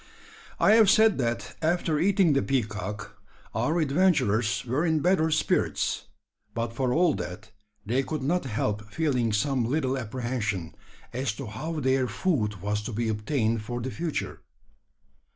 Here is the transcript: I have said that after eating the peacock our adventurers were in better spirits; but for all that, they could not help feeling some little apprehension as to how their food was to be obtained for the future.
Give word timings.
I 0.59 0.71
have 0.71 0.89
said 0.89 1.19
that 1.19 1.55
after 1.61 1.99
eating 1.99 2.33
the 2.33 2.41
peacock 2.41 3.21
our 3.53 3.79
adventurers 3.79 4.65
were 4.65 4.83
in 4.83 4.99
better 5.01 5.29
spirits; 5.29 6.05
but 6.55 6.73
for 6.73 6.91
all 6.91 7.13
that, 7.13 7.51
they 7.85 8.01
could 8.01 8.23
not 8.23 8.45
help 8.45 8.89
feeling 8.91 9.31
some 9.31 9.63
little 9.63 9.95
apprehension 9.95 10.73
as 11.13 11.33
to 11.33 11.45
how 11.45 11.79
their 11.79 12.07
food 12.07 12.63
was 12.63 12.81
to 12.85 12.91
be 12.91 13.09
obtained 13.09 13.61
for 13.61 13.79
the 13.79 13.91
future. 13.91 14.41